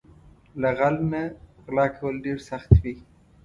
له 0.61 0.69
غل 0.77 0.95
نه 1.11 1.21
غلا 1.65 1.85
کول 1.97 2.15
ډېر 2.25 2.37
سخت 2.49 2.71
وي 2.83 2.95